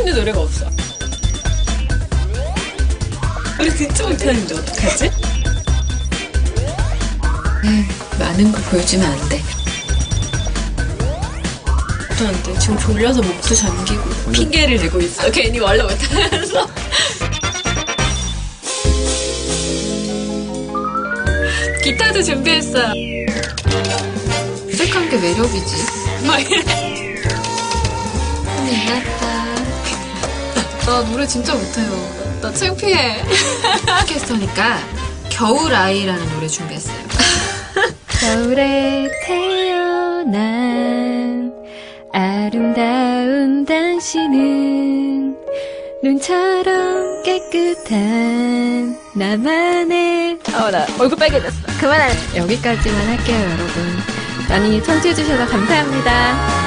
[0.00, 0.66] 노래가 없어.
[3.60, 5.04] 우리 진짜 못하는데 어떡하지?
[7.64, 7.84] 에이,
[8.18, 9.42] 많은 거 보여주면 안 돼.
[12.26, 12.58] 안 돼.
[12.58, 15.30] 지금 졸려서 목도 잠기고 핑계를 대고 있어.
[15.30, 16.66] 괜히 원래 못하면서.
[21.82, 22.92] 기타도 준비했어요.
[24.72, 25.76] 색한 게 매력이지.
[26.26, 26.62] 막 이래.
[28.44, 29.31] 큰일 났다.
[30.86, 32.38] 나 노래 진짜 못해요.
[32.40, 33.22] 나 창피해.
[33.86, 34.78] 팟캐스터니까
[35.30, 36.96] 겨울 아이라는 노래 준비했어요.
[38.20, 40.32] 겨울에 태어난
[42.12, 45.36] 아름다운 당신은
[46.02, 53.98] 눈처럼 깨끗한 나만의 어 나 얼굴 빨개졌어 그만할게 여기까지만 할게요 여러분
[54.48, 56.61] 많이 청취해주셔서 감사합니다